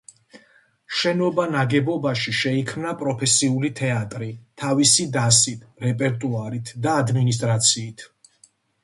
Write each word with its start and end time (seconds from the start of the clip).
შენობა 0.99 1.43
ნაგებობაში 1.55 2.31
შეიქმნა 2.37 2.93
პროფესიული 3.01 3.71
თეატრი 3.81 4.31
თავისი 4.63 5.05
დასით, 5.19 5.69
რეპერტუარით 5.87 6.73
და 6.87 6.97
ადმინისტრაციით. 7.03 8.09